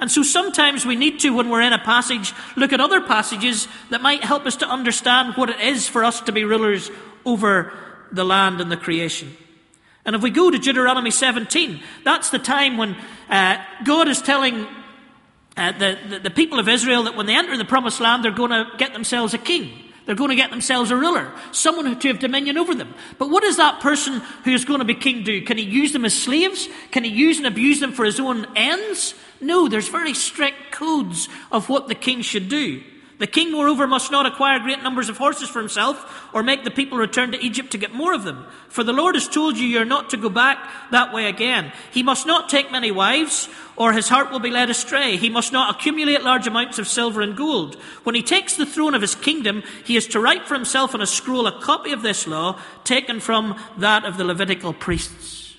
And 0.01 0.11
so 0.11 0.23
sometimes 0.23 0.87
we 0.87 0.95
need 0.95 1.21
to, 1.21 1.31
when 1.31 1.49
we're 1.49 1.63
in 1.63 1.73
a 1.73 1.79
passage, 1.79 2.33
look 2.57 2.73
at 2.73 2.81
other 2.81 3.01
passages 3.01 3.67
that 3.91 4.01
might 4.01 4.23
help 4.23 4.47
us 4.47 4.57
to 4.57 4.69
understand 4.69 5.35
what 5.35 5.51
it 5.51 5.61
is 5.61 5.89
for 5.89 6.05
us 6.05 6.21
to 6.23 6.33
be 6.33 6.45
rulers 6.45 6.91
over 7.25 7.73
the 8.13 8.25
land 8.25 8.61
and 8.61 8.71
the 8.71 8.77
creation. 8.77 9.37
And 10.05 10.15
if 10.15 10.23
we 10.23 10.31
go 10.31 10.51
to 10.51 10.59
Deuteronomy 10.59 11.11
17, 11.11 11.83
that's 12.05 12.31
the 12.31 12.39
time 12.39 12.77
when 12.77 12.97
uh, 13.29 13.63
God 13.85 14.09
is 14.09 14.23
telling 14.23 14.67
uh, 15.57 15.73
the, 15.73 15.99
the, 16.09 16.19
the 16.21 16.31
people 16.31 16.61
of 16.61 16.69
Israel 16.69 17.03
that 17.03 17.17
when 17.17 17.27
they 17.27 17.37
enter 17.37 17.57
the 17.57 17.65
promised 17.65 18.01
land, 18.01 18.25
they're 18.25 18.31
going 18.31 18.53
to 18.53 18.71
get 18.79 18.93
themselves 18.93 19.35
a 19.35 19.39
king. 19.39 19.71
They're 20.07 20.15
going 20.15 20.31
to 20.31 20.37
get 20.37 20.49
themselves 20.49 20.91
a 20.91 20.97
ruler, 20.97 21.31
someone 21.53 21.99
to 21.99 22.09
have 22.09 22.19
dominion 22.19 22.57
over 22.57 22.75
them. 22.75 22.95
But 23.19 23.29
what 23.29 23.43
does 23.43 23.59
that 23.59 23.81
person 23.81 24.23
who 24.45 24.53
is 24.53 24.65
going 24.65 24.79
to 24.79 24.87
be 24.87 24.95
king 24.95 25.23
do? 25.23 25.43
Can 25.43 25.59
he 25.59 25.65
use 25.65 25.93
them 25.93 26.07
as 26.07 26.15
slaves? 26.15 26.67
Can 26.93 27.05
he 27.05 27.11
use 27.11 27.37
and 27.37 27.47
abuse 27.47 27.81
them 27.81 27.93
for 27.93 28.07
his 28.07 28.19
own 28.19 28.47
ends? 28.57 29.15
No, 29.41 29.69
there's 29.69 29.89
very 29.89 30.15
strict 30.15 30.73
codes 30.73 31.29
of 31.53 31.69
what 31.69 31.89
the 31.89 31.95
king 31.95 32.23
should 32.23 32.49
do. 32.49 32.83
The 33.19 33.27
king, 33.27 33.51
moreover, 33.51 33.89
must 33.89 34.13
not 34.13 34.27
acquire 34.27 34.61
great 34.61 34.83
numbers 34.83 35.09
of 35.09 35.19
horses 35.19 35.49
for 35.49 35.59
himself, 35.59 36.29
or 36.33 36.45
make 36.45 36.63
the 36.63 36.71
people 36.71 36.99
return 36.99 37.33
to 37.33 37.45
Egypt 37.45 37.73
to 37.73 37.79
get 37.79 37.93
more 37.93 38.13
of 38.13 38.23
them. 38.23 38.47
For 38.69 38.85
the 38.85 38.93
Lord 38.93 39.17
has 39.17 39.29
told 39.29 39.59
you 39.59 39.67
you're 39.67 39.85
not 39.85 40.11
to 40.11 40.17
go 40.17 40.29
back 40.29 40.59
that 40.93 41.13
way 41.13 41.27
again. 41.27 41.73
He 41.91 42.05
must 42.05 42.27
not 42.27 42.49
take 42.49 42.71
many 42.71 42.93
wives, 42.93 43.49
or 43.75 43.93
his 43.93 44.09
heart 44.09 44.31
will 44.31 44.39
be 44.39 44.51
led 44.51 44.71
astray. 44.71 45.17
He 45.17 45.31
must 45.31 45.53
not 45.53 45.75
accumulate 45.75 46.23
large 46.23 46.47
amounts 46.47 46.79
of 46.79 46.87
silver 46.87 47.21
and 47.21 47.37
gold. 47.37 47.75
When 48.05 48.15
he 48.15 48.23
takes 48.23 48.55
the 48.55 48.67
throne 48.67 48.95
of 48.95 49.03
his 49.03 49.17
kingdom, 49.17 49.65
he 49.85 49.97
is 49.97 50.07
to 50.09 50.21
write 50.21 50.47
for 50.47 50.55
himself 50.55 50.95
on 50.95 51.01
a 51.01 51.07
scroll 51.07 51.49
a 51.49 51.61
copy 51.61 51.91
of 51.91 52.03
this 52.03 52.29
law, 52.29 52.61
taken 52.85 53.19
from 53.19 53.61
that 53.79 54.05
of 54.05 54.17
the 54.17 54.25
Levitical 54.25 54.73
priests. 54.73 55.57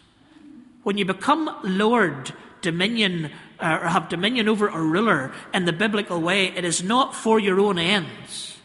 When 0.84 0.98
you 0.98 1.04
become 1.04 1.54
Lord, 1.64 2.32
dominion 2.62 3.32
uh, 3.60 3.80
or 3.82 3.88
have 3.88 4.10
dominion 4.10 4.48
over 4.48 4.68
a 4.68 4.82
ruler 4.82 5.34
in 5.54 5.66
the 5.66 5.74
biblical 5.74 6.22
way, 6.22 6.48
it 6.48 6.64
is 6.64 6.82
not 6.82 7.16
for 7.16 7.40
your 7.40 7.60
own 7.60 7.78
ends. 7.78 8.58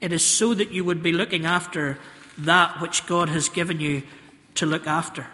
It 0.00 0.12
is 0.12 0.24
so 0.24 0.54
that 0.54 0.72
you 0.72 0.84
would 0.84 1.02
be 1.02 1.12
looking 1.12 1.44
after 1.44 1.98
that 2.38 2.80
which 2.80 3.06
God 3.06 3.28
has 3.28 3.48
given 3.48 3.80
you 3.80 4.02
to 4.54 4.66
look 4.66 4.86
after. 4.86 5.26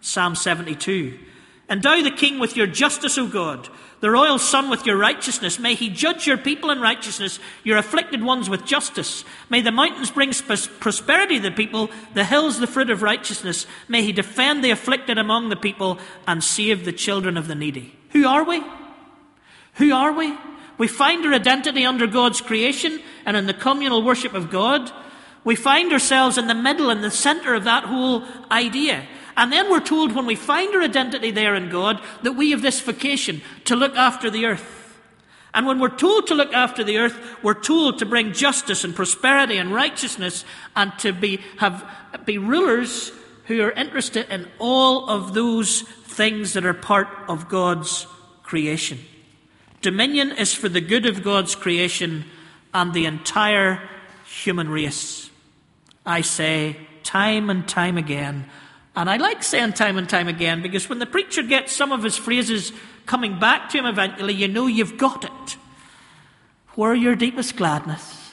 Psalm 0.00 0.34
72. 0.34 1.18
Endow 1.68 2.02
the 2.02 2.10
king 2.10 2.38
with 2.38 2.56
your 2.56 2.66
justice, 2.66 3.18
O 3.18 3.26
God, 3.26 3.68
the 4.00 4.10
royal 4.10 4.38
son 4.38 4.70
with 4.70 4.86
your 4.86 4.96
righteousness. 4.96 5.58
May 5.58 5.74
he 5.74 5.88
judge 5.88 6.26
your 6.26 6.36
people 6.36 6.70
in 6.70 6.80
righteousness, 6.80 7.40
your 7.64 7.76
afflicted 7.76 8.22
ones 8.22 8.48
with 8.48 8.64
justice. 8.64 9.24
May 9.50 9.62
the 9.62 9.72
mountains 9.72 10.10
bring 10.10 10.32
prosperity 10.32 11.36
to 11.36 11.42
the 11.42 11.50
people, 11.50 11.90
the 12.14 12.24
hills 12.24 12.60
the 12.60 12.68
fruit 12.68 12.90
of 12.90 13.02
righteousness. 13.02 13.66
May 13.88 14.02
he 14.02 14.12
defend 14.12 14.62
the 14.62 14.70
afflicted 14.70 15.18
among 15.18 15.48
the 15.48 15.56
people 15.56 15.98
and 16.26 16.44
save 16.44 16.84
the 16.84 16.92
children 16.92 17.36
of 17.36 17.48
the 17.48 17.56
needy. 17.56 17.96
Who 18.10 18.26
are 18.26 18.44
we? 18.44 18.62
Who 19.74 19.92
are 19.92 20.12
we? 20.12 20.36
We 20.78 20.88
find 20.88 21.24
our 21.26 21.32
identity 21.32 21.84
under 21.84 22.06
God's 22.06 22.40
creation 22.40 23.00
and 23.24 23.36
in 23.36 23.46
the 23.46 23.54
communal 23.54 24.02
worship 24.02 24.34
of 24.34 24.50
God. 24.50 24.92
We 25.42 25.56
find 25.56 25.92
ourselves 25.92 26.38
in 26.38 26.48
the 26.48 26.54
middle, 26.54 26.90
in 26.90 27.00
the 27.00 27.10
center 27.10 27.54
of 27.54 27.64
that 27.64 27.84
whole 27.84 28.24
idea. 28.50 29.06
And 29.36 29.52
then 29.52 29.70
we're 29.70 29.80
told 29.80 30.14
when 30.14 30.26
we 30.26 30.34
find 30.34 30.74
our 30.74 30.82
identity 30.82 31.30
there 31.30 31.54
in 31.54 31.68
God 31.68 32.00
that 32.22 32.32
we 32.32 32.52
have 32.52 32.62
this 32.62 32.80
vocation 32.80 33.42
to 33.64 33.76
look 33.76 33.94
after 33.94 34.30
the 34.30 34.46
earth. 34.46 34.72
And 35.52 35.66
when 35.66 35.78
we're 35.78 35.88
told 35.88 36.26
to 36.26 36.34
look 36.34 36.52
after 36.52 36.84
the 36.84 36.98
earth, 36.98 37.18
we're 37.42 37.54
told 37.54 37.98
to 37.98 38.06
bring 38.06 38.32
justice 38.32 38.84
and 38.84 38.94
prosperity 38.94 39.56
and 39.56 39.72
righteousness 39.72 40.44
and 40.74 40.92
to 40.98 41.12
be, 41.12 41.40
have, 41.58 41.84
be 42.24 42.38
rulers 42.38 43.10
who 43.46 43.62
are 43.62 43.72
interested 43.72 44.28
in 44.30 44.48
all 44.58 45.08
of 45.08 45.32
those 45.32 45.82
things 45.82 46.54
that 46.54 46.66
are 46.66 46.74
part 46.74 47.08
of 47.28 47.48
God's 47.48 48.06
creation. 48.42 48.98
Dominion 49.82 50.32
is 50.32 50.52
for 50.52 50.68
the 50.68 50.80
good 50.80 51.06
of 51.06 51.22
God's 51.22 51.54
creation 51.54 52.24
and 52.74 52.92
the 52.92 53.06
entire 53.06 53.88
human 54.26 54.68
race. 54.68 55.30
I 56.04 56.20
say 56.20 56.76
time 57.02 57.48
and 57.50 57.66
time 57.66 57.96
again, 57.96 58.46
and 58.96 59.10
I 59.10 59.18
like 59.18 59.42
saying 59.42 59.74
time 59.74 59.98
and 59.98 60.08
time 60.08 60.26
again 60.26 60.62
because 60.62 60.88
when 60.88 60.98
the 60.98 61.06
preacher 61.06 61.42
gets 61.42 61.76
some 61.76 61.92
of 61.92 62.02
his 62.02 62.16
phrases 62.16 62.72
coming 63.04 63.38
back 63.38 63.68
to 63.70 63.78
him 63.78 63.84
eventually, 63.84 64.32
you 64.32 64.48
know 64.48 64.66
you've 64.66 64.96
got 64.96 65.24
it. 65.24 65.56
Where 66.74 66.94
your 66.94 67.14
deepest 67.14 67.56
gladness 67.56 68.32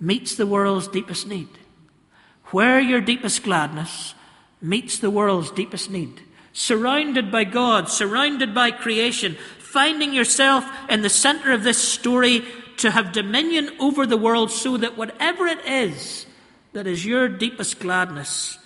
meets 0.00 0.34
the 0.34 0.46
world's 0.46 0.88
deepest 0.88 1.26
need. 1.26 1.48
Where 2.46 2.80
your 2.80 3.02
deepest 3.02 3.42
gladness 3.42 4.14
meets 4.62 4.98
the 4.98 5.10
world's 5.10 5.50
deepest 5.50 5.90
need 5.90 6.22
surrounded 6.52 7.30
by 7.30 7.44
God, 7.44 7.88
surrounded 7.88 8.52
by 8.52 8.70
creation, 8.72 9.36
finding 9.58 10.12
yourself 10.12 10.64
in 10.88 11.02
the 11.02 11.10
center 11.10 11.52
of 11.52 11.62
this 11.62 11.78
story 11.78 12.44
to 12.78 12.90
have 12.90 13.12
dominion 13.12 13.70
over 13.78 14.06
the 14.06 14.16
world 14.16 14.50
so 14.50 14.76
that 14.76 14.96
whatever 14.96 15.46
it 15.46 15.64
is 15.66 16.26
that 16.72 16.86
is 16.86 17.04
your 17.04 17.28
deepest 17.28 17.78
gladness 17.78 18.58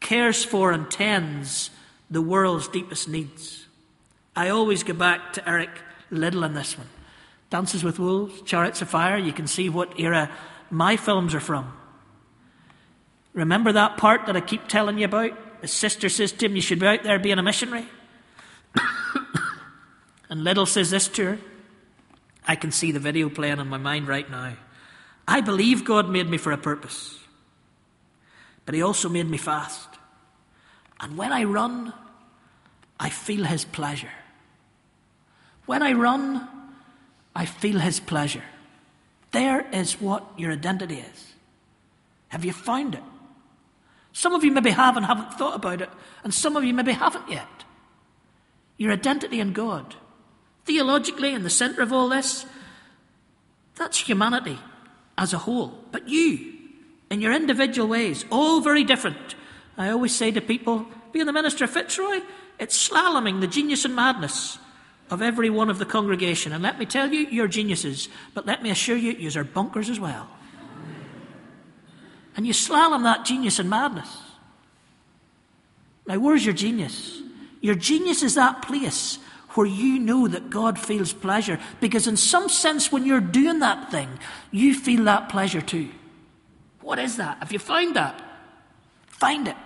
cares 0.00 0.44
for 0.44 0.72
and 0.72 0.90
tends 0.90 1.70
the 2.10 2.22
world's 2.22 2.68
deepest 2.68 3.08
needs. 3.08 3.66
I 4.34 4.50
always 4.50 4.82
go 4.82 4.94
back 4.94 5.32
to 5.34 5.48
Eric 5.48 5.70
Liddell 6.10 6.44
in 6.44 6.54
this 6.54 6.78
one. 6.78 6.88
Dances 7.50 7.82
with 7.82 7.98
Wolves, 7.98 8.42
Chariots 8.42 8.82
of 8.82 8.88
Fire, 8.88 9.16
you 9.16 9.32
can 9.32 9.46
see 9.46 9.68
what 9.68 9.98
era 9.98 10.30
my 10.70 10.96
films 10.96 11.34
are 11.34 11.40
from. 11.40 11.72
Remember 13.32 13.72
that 13.72 13.96
part 13.96 14.26
that 14.26 14.36
I 14.36 14.40
keep 14.40 14.68
telling 14.68 14.98
you 14.98 15.06
about? 15.06 15.32
His 15.60 15.72
sister 15.72 16.08
says 16.08 16.32
to 16.32 16.46
him, 16.46 16.56
You 16.56 16.62
should 16.62 16.78
be 16.78 16.86
out 16.86 17.02
there 17.02 17.18
being 17.18 17.38
a 17.38 17.42
missionary. 17.42 17.86
and 20.30 20.44
Liddell 20.44 20.66
says 20.66 20.90
this 20.90 21.08
to 21.08 21.24
her. 21.24 21.38
I 22.46 22.56
can 22.56 22.70
see 22.70 22.92
the 22.92 23.00
video 23.00 23.28
playing 23.28 23.58
in 23.58 23.68
my 23.68 23.78
mind 23.78 24.08
right 24.08 24.28
now. 24.30 24.54
I 25.26 25.40
believe 25.40 25.84
God 25.84 26.08
made 26.08 26.28
me 26.28 26.38
for 26.38 26.52
a 26.52 26.58
purpose, 26.58 27.18
but 28.64 28.74
He 28.74 28.82
also 28.82 29.08
made 29.08 29.28
me 29.28 29.38
fast. 29.38 29.87
And 31.00 31.16
when 31.16 31.32
I 31.32 31.44
run, 31.44 31.92
I 32.98 33.10
feel 33.10 33.44
His 33.44 33.64
pleasure. 33.64 34.10
When 35.66 35.82
I 35.82 35.92
run, 35.92 36.48
I 37.34 37.44
feel 37.44 37.78
His 37.78 38.00
pleasure. 38.00 38.44
There 39.30 39.66
is 39.72 40.00
what 40.00 40.24
your 40.36 40.52
identity 40.52 41.04
is. 41.12 41.32
Have 42.28 42.44
you 42.44 42.52
found 42.52 42.94
it? 42.94 43.02
Some 44.12 44.34
of 44.34 44.42
you 44.42 44.50
maybe 44.50 44.70
have 44.70 44.96
and 44.96 45.06
haven't 45.06 45.34
thought 45.34 45.54
about 45.54 45.80
it, 45.80 45.90
and 46.24 46.34
some 46.34 46.56
of 46.56 46.64
you 46.64 46.74
maybe 46.74 46.92
haven't 46.92 47.28
yet. 47.30 47.46
Your 48.76 48.92
identity 48.92 49.40
in 49.40 49.52
God. 49.52 49.94
Theologically, 50.64 51.34
in 51.34 51.42
the 51.42 51.50
centre 51.50 51.82
of 51.82 51.92
all 51.92 52.08
this, 52.08 52.44
that's 53.76 53.98
humanity 53.98 54.58
as 55.16 55.32
a 55.32 55.38
whole. 55.38 55.78
But 55.92 56.08
you, 56.08 56.54
in 57.10 57.20
your 57.20 57.32
individual 57.32 57.88
ways, 57.88 58.24
all 58.30 58.60
very 58.60 58.84
different. 58.84 59.34
I 59.78 59.90
always 59.90 60.14
say 60.14 60.30
to 60.32 60.40
people, 60.40 60.86
being 61.12 61.26
the 61.26 61.32
minister 61.32 61.64
of 61.64 61.70
Fitzroy, 61.70 62.20
it's 62.58 62.88
slaloming 62.88 63.40
the 63.40 63.46
genius 63.46 63.84
and 63.84 63.94
madness 63.94 64.58
of 65.10 65.22
every 65.22 65.48
one 65.48 65.70
of 65.70 65.78
the 65.78 65.86
congregation. 65.86 66.52
And 66.52 66.62
let 66.62 66.78
me 66.78 66.84
tell 66.84 67.12
you, 67.12 67.20
you're 67.30 67.48
geniuses, 67.48 68.08
but 68.34 68.44
let 68.44 68.62
me 68.62 68.70
assure 68.70 68.96
you, 68.96 69.12
you're 69.12 69.44
bunkers 69.44 69.88
as 69.88 70.00
well. 70.00 70.28
And 72.36 72.46
you 72.46 72.52
slalom 72.52 73.04
that 73.04 73.24
genius 73.24 73.58
and 73.58 73.70
madness. 73.70 74.22
Now, 76.06 76.18
where's 76.18 76.44
your 76.44 76.54
genius? 76.54 77.20
Your 77.60 77.74
genius 77.74 78.22
is 78.22 78.34
that 78.34 78.62
place 78.62 79.18
where 79.50 79.66
you 79.66 79.98
know 79.98 80.28
that 80.28 80.50
God 80.50 80.78
feels 80.78 81.12
pleasure. 81.12 81.58
Because, 81.80 82.06
in 82.06 82.16
some 82.16 82.48
sense, 82.48 82.92
when 82.92 83.04
you're 83.04 83.20
doing 83.20 83.58
that 83.58 83.90
thing, 83.90 84.08
you 84.50 84.74
feel 84.74 85.04
that 85.04 85.28
pleasure 85.28 85.60
too. 85.60 85.88
What 86.80 86.98
is 86.98 87.16
that? 87.16 87.38
Have 87.38 87.52
you 87.52 87.58
found 87.58 87.96
that? 87.96 88.22
Find 89.06 89.48
it. 89.48 89.56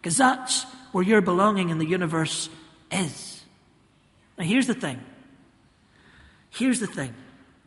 Because 0.00 0.16
that's 0.16 0.64
where 0.92 1.04
your 1.04 1.20
belonging 1.20 1.70
in 1.70 1.78
the 1.78 1.86
universe 1.86 2.48
is. 2.90 3.44
Now, 4.36 4.44
here's 4.44 4.66
the 4.66 4.74
thing. 4.74 5.00
Here's 6.50 6.80
the 6.80 6.86
thing. 6.86 7.14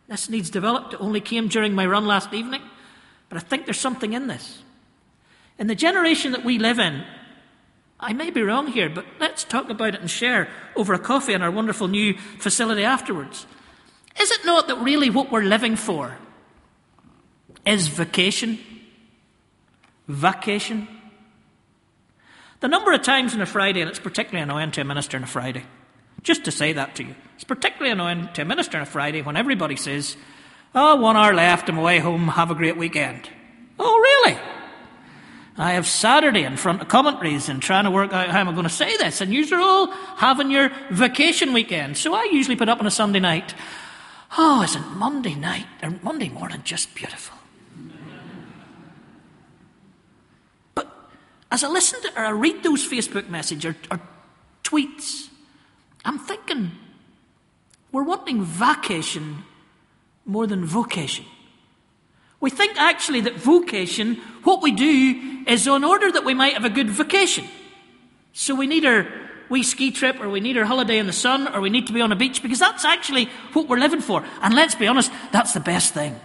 This 0.08 0.30
needs 0.30 0.50
developed. 0.50 0.94
It 0.94 1.02
only 1.02 1.22
came 1.22 1.48
during 1.48 1.74
my 1.74 1.86
run 1.86 2.06
last 2.06 2.34
evening. 2.34 2.62
But 3.30 3.38
I 3.38 3.42
think 3.42 3.66
there's 3.66 3.80
something 3.80 4.14
in 4.14 4.28
this. 4.28 4.62
In 5.58 5.68
the 5.68 5.76
generation 5.76 6.32
that 6.32 6.44
we 6.44 6.58
live 6.58 6.80
in, 6.80 7.04
I 8.00 8.14
may 8.14 8.32
be 8.32 8.42
wrong 8.42 8.68
here, 8.68 8.90
but 8.90 9.06
let's 9.20 9.44
talk 9.44 9.70
about 9.70 9.94
it 9.94 10.02
and 10.02 10.10
share 10.10 10.50
over 10.76 10.94
a 10.94 11.00
coffee 11.00 11.34
in 11.34 11.42
our 11.42 11.52
wonderful 11.52 11.88
new 11.88 12.18
facility 12.40 12.84
afterwards. 12.84 13.46
Is 14.20 14.32
it 14.32 14.44
not 14.44 14.68
that 14.68 14.80
really 14.80 15.10
what 15.10 15.32
we're 15.32 15.44
living 15.44 15.76
for 15.76 16.18
is 17.66 17.88
vacation? 17.88 18.60
Vacation? 20.08 20.88
The 22.62 22.68
number 22.68 22.94
of 22.94 23.02
times 23.02 23.34
on 23.34 23.42
a 23.42 23.46
Friday, 23.46 23.82
and 23.82 23.90
it's 23.90 24.00
particularly 24.00 24.44
annoying 24.44 24.72
to 24.72 24.82
a 24.82 24.86
minister 24.86 25.18
on 25.18 25.24
a 25.24 25.28
Friday, 25.28 25.64
just 26.24 26.46
to 26.46 26.52
say 26.52 26.74
that 26.74 26.96
to 26.96 27.04
you, 27.04 27.16
it's 27.36 27.44
particularly 27.44 27.92
annoying 27.92 28.30
to 28.36 28.44
a 28.44 28.46
minister 28.46 28.78
on 28.78 28.84
a 28.84 28.86
Friday 28.88 29.22
when 29.22 29.36
everybody 29.36 29.76
says, 29.76 30.16
Oh, 30.74 30.96
one 30.96 31.18
hour 31.18 31.34
left. 31.34 31.68
I'm 31.68 31.78
away 31.78 32.00
home. 32.00 32.30
Have 32.30 32.52
a 32.52 32.56
great 32.56 32.78
weekend. 32.78 33.30
Oh, 33.78 33.98
really? 33.98 34.40
I 35.58 35.74
have 35.74 35.86
Saturday 35.86 36.44
in 36.44 36.56
front 36.56 36.82
of 36.82 36.88
commentaries 36.88 37.50
and 37.50 37.62
trying 37.62 37.84
to 37.84 37.92
work 37.92 38.14
out 38.14 38.30
how 38.30 38.40
I'm 38.40 38.54
going 38.54 38.64
to 38.64 38.70
say 38.70 38.96
this. 38.98 39.20
And 39.20 39.34
you're 39.34 39.60
all 39.60 39.92
having 39.92 40.50
your 40.50 40.72
vacation 40.92 41.52
weekend. 41.52 41.98
So 41.98 42.14
I 42.14 42.30
usually 42.32 42.56
put 42.56 42.70
up 42.70 42.80
on 42.80 42.88
a 42.88 42.92
Sunday 42.92 43.20
night. 43.20 43.54
Oh, 44.38 44.64
isn't 44.64 44.98
Monday 44.98 45.36
night 45.36 45.66
or 45.84 45.94
Monday 46.02 46.30
morning 46.30 46.62
just 46.64 46.96
beautiful? 46.96 47.38
But 50.74 50.90
as 51.52 51.64
I 51.64 51.68
listen 51.68 52.02
to 52.02 52.20
or 52.20 52.26
I 52.26 52.32
read 52.32 52.64
those 52.64 52.88
Facebook 52.88 53.30
messages 53.30 53.66
or, 53.66 53.76
or 53.92 54.00
tweets, 54.64 55.28
I'm 56.06 56.18
thinking, 56.18 56.72
We're 57.92 58.04
wanting 58.04 58.44
vacation 58.44 59.44
more 60.26 60.48
than 60.48 60.66
vocation. 60.66 61.26
We 62.40 62.50
think 62.50 62.78
actually 62.78 63.22
that 63.22 63.36
vocation, 63.36 64.16
what 64.44 64.62
we 64.62 64.72
do, 64.72 65.44
is 65.46 65.68
in 65.68 65.84
order 65.84 66.12
that 66.12 66.26
we 66.26 66.34
might 66.34 66.54
have 66.54 66.66
a 66.66 66.70
good 66.70 66.90
vacation. 66.90 67.46
So 68.34 68.56
we 68.56 68.66
need 68.66 68.86
our 68.86 69.08
wee 69.50 69.64
ski 69.64 69.92
trip, 69.92 70.20
or 70.22 70.30
we 70.30 70.40
need 70.40 70.58
our 70.58 70.64
holiday 70.64 70.98
in 70.98 71.06
the 71.06 71.14
sun, 71.14 71.54
or 71.54 71.60
we 71.60 71.70
need 71.70 71.88
to 71.88 71.94
be 71.94 72.02
on 72.02 72.12
a 72.12 72.16
beach, 72.16 72.42
because 72.42 72.60
that's 72.60 72.86
actually 72.86 73.26
what 73.52 73.68
we're 73.68 73.78
living 73.78 74.00
for. 74.00 74.24
And 74.42 74.56
let's 74.56 74.76
be 74.76 74.88
honest, 74.88 75.12
that's 75.34 75.54
the 75.54 75.60
best 75.60 75.94
thing. 75.94 76.18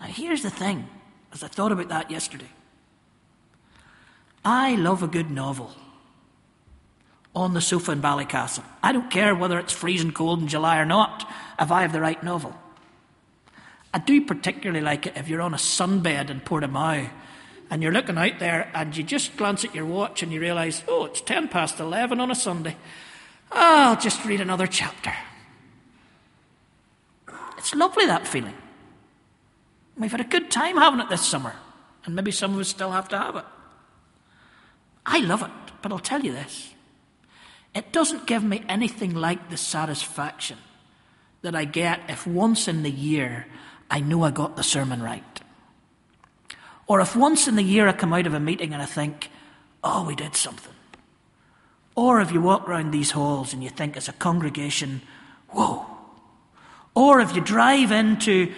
Now, 0.00 0.06
here's 0.06 0.42
the 0.42 0.50
thing, 0.50 0.88
as 1.32 1.44
I 1.44 1.48
thought 1.48 1.70
about 1.70 1.88
that 1.88 2.10
yesterday. 2.10 2.48
I 4.44 4.74
love 4.74 5.02
a 5.02 5.08
good 5.08 5.30
novel 5.30 5.72
on 7.34 7.54
the 7.54 7.60
sofa 7.60 7.92
in 7.92 8.02
Ballycastle. 8.02 8.64
I 8.82 8.92
don't 8.92 9.10
care 9.10 9.34
whether 9.34 9.58
it's 9.58 9.72
freezing 9.72 10.12
cold 10.12 10.40
in 10.40 10.48
July 10.48 10.78
or 10.78 10.84
not, 10.84 11.28
if 11.58 11.70
I 11.70 11.82
have 11.82 11.92
the 11.92 12.00
right 12.00 12.22
novel. 12.22 12.54
I 13.94 13.98
do 13.98 14.24
particularly 14.24 14.80
like 14.84 15.06
it 15.06 15.16
if 15.16 15.28
you're 15.28 15.40
on 15.40 15.54
a 15.54 15.58
sunbed 15.58 16.30
in 16.30 16.40
Portimao 16.40 17.10
and 17.70 17.82
you're 17.82 17.92
looking 17.92 18.18
out 18.18 18.38
there 18.38 18.70
and 18.74 18.96
you 18.96 19.02
just 19.02 19.36
glance 19.36 19.64
at 19.64 19.74
your 19.74 19.86
watch 19.86 20.22
and 20.22 20.32
you 20.32 20.40
realise, 20.40 20.82
oh, 20.88 21.04
it's 21.06 21.20
10 21.20 21.48
past 21.48 21.78
11 21.78 22.20
on 22.20 22.30
a 22.30 22.34
Sunday. 22.34 22.76
I'll 23.50 23.96
just 23.96 24.24
read 24.24 24.40
another 24.40 24.66
chapter. 24.66 25.12
It's 27.58 27.74
lovely, 27.74 28.06
that 28.06 28.26
feeling. 28.26 28.54
We've 29.96 30.10
had 30.10 30.20
a 30.20 30.24
good 30.24 30.50
time 30.50 30.78
having 30.78 31.00
it 31.00 31.08
this 31.08 31.24
summer, 31.24 31.54
and 32.04 32.16
maybe 32.16 32.32
some 32.32 32.54
of 32.54 32.60
us 32.60 32.68
still 32.68 32.90
have 32.90 33.08
to 33.10 33.18
have 33.18 33.36
it. 33.36 33.44
I 35.04 35.18
love 35.18 35.42
it, 35.42 35.50
but 35.82 35.92
I'll 35.92 35.98
tell 35.98 36.20
you 36.20 36.32
this 36.32 36.72
it 37.74 37.92
doesn't 37.92 38.26
give 38.26 38.44
me 38.44 38.64
anything 38.68 39.14
like 39.14 39.48
the 39.50 39.56
satisfaction 39.56 40.58
that 41.40 41.54
I 41.54 41.64
get 41.64 42.00
if 42.08 42.26
once 42.26 42.68
in 42.68 42.82
the 42.82 42.90
year 42.90 43.46
I 43.90 44.00
know 44.00 44.22
I 44.22 44.30
got 44.30 44.56
the 44.56 44.62
sermon 44.62 45.02
right. 45.02 45.40
Or 46.86 47.00
if 47.00 47.16
once 47.16 47.48
in 47.48 47.56
the 47.56 47.62
year 47.62 47.88
I 47.88 47.92
come 47.92 48.12
out 48.12 48.26
of 48.26 48.34
a 48.34 48.40
meeting 48.40 48.72
and 48.72 48.82
I 48.82 48.86
think, 48.86 49.30
oh, 49.82 50.04
we 50.04 50.14
did 50.14 50.36
something. 50.36 50.72
Or 51.94 52.20
if 52.20 52.32
you 52.32 52.40
walk 52.40 52.68
around 52.68 52.90
these 52.90 53.10
halls 53.10 53.52
and 53.52 53.62
you 53.62 53.70
think 53.70 53.96
as 53.96 54.08
a 54.08 54.12
congregation, 54.12 55.02
whoa. 55.48 55.86
Or 56.94 57.20
if 57.20 57.34
you 57.34 57.40
drive 57.40 57.92
into 57.92 58.52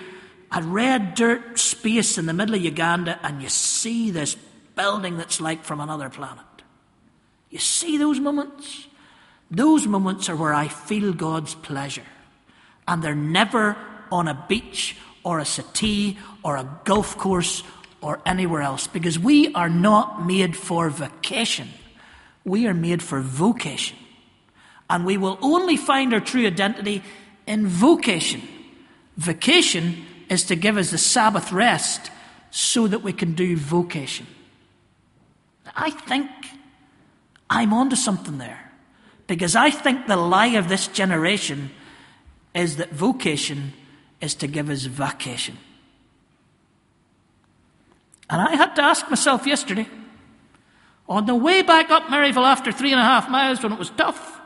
a 0.50 0.62
red 0.62 1.14
dirt 1.14 1.58
space 1.58 2.16
in 2.16 2.26
the 2.26 2.32
middle 2.32 2.54
of 2.54 2.62
Uganda 2.62 3.18
and 3.22 3.42
you 3.42 3.48
see 3.48 4.10
this 4.10 4.36
building 4.74 5.16
that's 5.16 5.40
like 5.40 5.64
from 5.64 5.80
another 5.80 6.08
planet. 6.08 6.44
You 7.50 7.58
see 7.58 7.98
those 7.98 8.20
moments? 8.20 8.86
Those 9.50 9.86
moments 9.86 10.28
are 10.28 10.36
where 10.36 10.54
I 10.54 10.68
feel 10.68 11.12
God's 11.12 11.54
pleasure. 11.54 12.06
And 12.88 13.02
they're 13.02 13.14
never 13.14 13.76
on 14.10 14.28
a 14.28 14.44
beach 14.48 14.96
or 15.22 15.38
a 15.38 15.44
settee 15.44 16.18
or 16.42 16.56
a 16.56 16.80
golf 16.84 17.16
course 17.16 17.62
or 18.00 18.20
anywhere 18.26 18.60
else 18.60 18.86
because 18.86 19.18
we 19.18 19.52
are 19.54 19.68
not 19.68 20.26
made 20.26 20.56
for 20.56 20.90
vacation. 20.90 21.68
We 22.44 22.66
are 22.66 22.74
made 22.74 23.02
for 23.02 23.20
vocation. 23.20 23.96
And 24.90 25.06
we 25.06 25.16
will 25.16 25.38
only 25.40 25.76
find 25.76 26.12
our 26.12 26.20
true 26.20 26.46
identity 26.46 27.02
in 27.46 27.66
vocation. 27.66 28.42
Vacation 29.16 30.04
is 30.28 30.44
to 30.44 30.56
give 30.56 30.76
us 30.76 30.90
the 30.90 30.98
Sabbath 30.98 31.52
rest 31.52 32.10
so 32.50 32.86
that 32.86 33.02
we 33.02 33.12
can 33.12 33.32
do 33.32 33.56
vocation. 33.56 34.26
I 35.74 35.90
think 35.90 36.30
I'm 37.48 37.72
onto 37.72 37.96
something 37.96 38.38
there 38.38 38.72
because 39.26 39.56
I 39.56 39.70
think 39.70 40.06
the 40.06 40.16
lie 40.16 40.58
of 40.58 40.68
this 40.68 40.86
generation 40.88 41.70
is 42.54 42.76
that 42.76 42.90
vocation 42.90 43.72
is 44.20 44.34
to 44.36 44.46
give 44.46 44.70
us 44.70 44.84
vacation. 44.84 45.58
And 48.30 48.40
I 48.40 48.56
had 48.56 48.74
to 48.76 48.82
ask 48.82 49.08
myself 49.10 49.46
yesterday, 49.46 49.86
on 51.08 51.26
the 51.26 51.34
way 51.34 51.62
back 51.62 51.90
up 51.90 52.04
Maryville 52.04 52.46
after 52.46 52.72
three 52.72 52.92
and 52.92 53.00
a 53.00 53.04
half 53.04 53.28
miles 53.28 53.62
when 53.62 53.72
it 53.72 53.78
was 53.78 53.90
tough, 53.90 54.40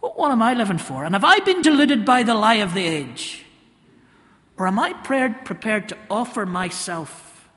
what 0.00 0.18
one 0.18 0.32
am 0.32 0.42
I 0.42 0.54
living 0.54 0.78
for? 0.78 1.04
And 1.04 1.14
have 1.14 1.24
I 1.24 1.38
been 1.40 1.62
deluded 1.62 2.04
by 2.04 2.22
the 2.22 2.34
lie 2.34 2.54
of 2.54 2.74
the 2.74 2.84
age? 2.84 3.44
Or 4.56 4.66
am 4.66 4.78
I 4.78 4.92
prepared 4.92 5.88
to 5.88 5.96
offer 6.10 6.44
myself 6.44 7.48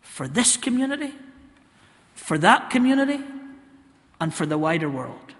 for 0.00 0.28
this 0.28 0.56
community, 0.56 1.14
for 2.22 2.38
that 2.38 2.70
community, 2.70 3.20
and 4.20 4.32
for 4.32 4.46
the 4.46 4.58
wider 4.58 4.88
world? 4.88 5.34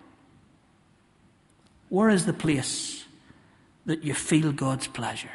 Where 1.88 2.10
is 2.10 2.26
the 2.26 2.32
place 2.32 3.02
that 3.86 4.04
you 4.04 4.14
feel 4.14 4.52
God's 4.52 4.86
pleasure. 4.86 5.30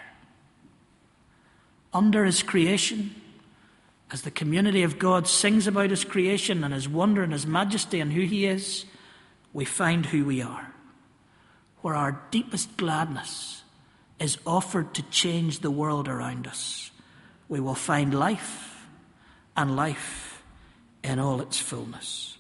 Under 1.94 2.26
His 2.26 2.44
creation, 2.44 3.16
as 4.12 4.22
the 4.22 4.32
community 4.32 4.84
of 4.84 5.00
God 5.00 5.28
sings 5.28 5.68
about 5.68 5.90
His 5.90 6.06
creation 6.06 6.64
and 6.64 6.74
His 6.74 6.88
wonder 6.88 7.24
and 7.24 7.34
His 7.34 7.46
majesty 7.46 8.00
and 8.00 8.14
who 8.14 8.22
He 8.22 8.46
is, 8.46 8.86
we 9.54 9.66
find 9.66 10.06
who 10.06 10.26
we 10.26 10.42
are. 10.42 10.74
Where 11.82 11.96
our 11.96 12.22
deepest 12.32 12.78
gladness 12.78 13.64
is 14.20 14.38
offered 14.46 14.94
to 14.96 15.04
change 15.04 15.60
the 15.60 15.72
world 15.72 16.08
around 16.08 16.48
us, 16.48 16.92
we 17.50 17.60
will 17.60 17.76
find 17.76 18.14
life 18.14 18.86
and 19.56 19.76
life 19.76 20.37
in 21.08 21.20
all 21.20 21.42
its 21.42 21.58
fullness. 21.58 22.37